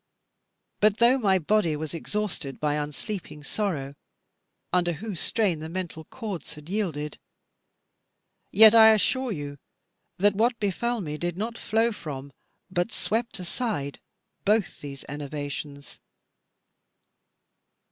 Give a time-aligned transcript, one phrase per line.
[0.79, 3.93] But though my body was exhausted by unsleeping sorrow,
[4.73, 7.19] under whose strain the mental chords had yielded,
[8.49, 9.59] yet I assure you
[10.17, 12.33] that what befell me did not flow from
[12.71, 13.99] but swept aside
[14.43, 15.99] both these enervations.